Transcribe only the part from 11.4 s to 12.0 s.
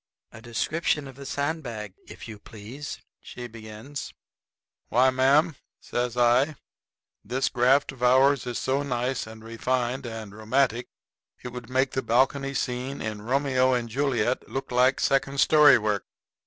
it would make